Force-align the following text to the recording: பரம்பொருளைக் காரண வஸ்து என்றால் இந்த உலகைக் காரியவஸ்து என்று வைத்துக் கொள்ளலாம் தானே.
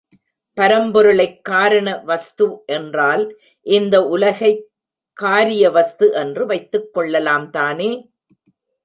பரம்பொருளைக் 0.59 1.41
காரண 1.41 1.97
வஸ்து 1.97 2.63
என்றால் 2.65 3.37
இந்த 3.61 4.07
உலகைக் 4.07 4.69
காரியவஸ்து 5.21 6.11
என்று 6.13 6.45
வைத்துக் 6.45 6.93
கொள்ளலாம் 6.93 7.49
தானே. 7.49 8.11